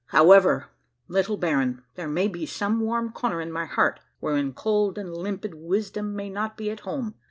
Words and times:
However, 0.07 0.65
little 1.07 1.37
baron, 1.37 1.83
there 1.93 2.07
may 2.07 2.27
be 2.27 2.47
some 2.47 2.79
warm 2.79 3.11
corner 3.11 3.39
in 3.39 3.51
my 3.51 3.65
heart 3.65 3.99
wherein 4.19 4.51
cold 4.51 4.97
and 4.97 5.15
limpid 5.15 5.53
wisdom 5.53 6.15
may 6.15 6.27
not 6.31 6.57
be 6.57 6.71
at 6.71 6.79
home. 6.79 7.13